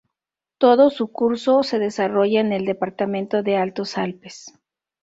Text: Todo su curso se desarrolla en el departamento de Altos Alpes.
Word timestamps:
Todo 0.57 0.89
su 0.89 1.11
curso 1.11 1.61
se 1.61 1.77
desarrolla 1.77 2.39
en 2.41 2.53
el 2.53 2.65
departamento 2.65 3.43
de 3.43 3.57
Altos 3.57 3.99
Alpes. 3.99 4.51